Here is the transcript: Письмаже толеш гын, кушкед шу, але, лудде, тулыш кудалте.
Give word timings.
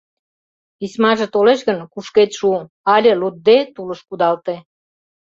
Письмаже 0.79 1.25
толеш 1.33 1.59
гын, 1.67 1.79
кушкед 1.93 2.31
шу, 2.37 2.49
але, 2.93 3.11
лудде, 3.21 3.57
тулыш 3.75 4.01
кудалте. 4.07 4.55